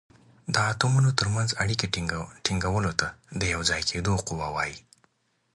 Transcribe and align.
د 0.53 0.55
اتومونو 0.71 1.09
تر 1.19 1.27
منځ 1.35 1.49
اړیکې 1.63 1.87
ټینګولو 2.45 2.91
ته 2.99 3.07
د 3.39 3.41
یو 3.53 3.61
ځای 3.69 3.81
کیدو 3.89 4.13
قوه 4.27 4.47
وايي. 4.55 4.77